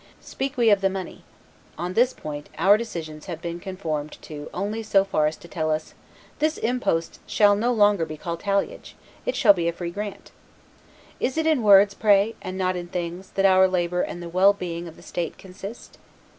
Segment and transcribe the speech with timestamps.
[0.19, 1.23] Speak we of the money.
[1.77, 5.69] On this point, our decisions have been conformed to only so far as to tell
[5.69, 5.93] us,
[6.39, 8.95] 'This impost shall no longer be called talliage;
[9.27, 10.31] it shall be a free grant.'
[11.19, 14.53] Is it in words, pray, and not in things, that our labor and the well
[14.53, 15.99] being of the state consist?